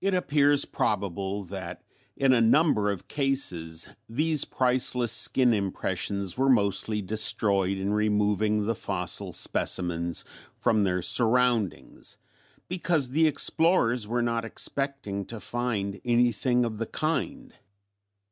[0.00, 1.82] It appears probable that
[2.16, 8.74] in a number of cases these priceless skin impressions were mostly destroyed in removing the
[8.76, 10.24] fossil specimens
[10.56, 12.18] from their surroundings
[12.68, 17.52] because the explorers were not expecting to find anything of the kind.